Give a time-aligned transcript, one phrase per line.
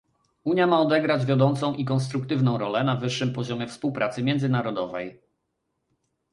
[0.43, 5.21] Unia ma odegrać wiodącą i konstruktywną rolę na wyższym poziomie współpracy międzynarodowej